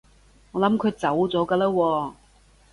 [0.51, 2.13] 我諗佢走咗㗎喇喎